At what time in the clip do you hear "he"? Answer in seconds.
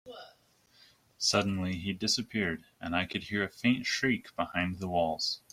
1.77-1.93